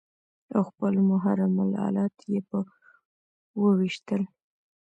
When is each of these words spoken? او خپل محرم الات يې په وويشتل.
او 0.55 0.61
خپل 0.69 0.93
محرم 1.09 1.53
الات 1.63 2.15
يې 2.31 2.39
په 2.49 2.57
وويشتل. 3.61 4.21